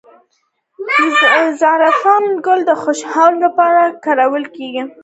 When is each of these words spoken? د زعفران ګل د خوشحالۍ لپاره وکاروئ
د 0.87 0.87
زعفران 1.59 2.25
ګل 2.45 2.59
د 2.69 2.71
خوشحالۍ 2.81 3.37
لپاره 3.45 3.81
وکاروئ 3.91 4.45